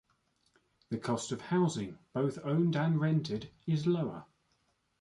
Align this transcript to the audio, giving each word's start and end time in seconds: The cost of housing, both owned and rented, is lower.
The 0.89 0.97
cost 0.97 1.31
of 1.31 1.41
housing, 1.41 1.99
both 2.11 2.39
owned 2.43 2.75
and 2.75 2.99
rented, 2.99 3.51
is 3.67 3.85
lower. 3.85 4.25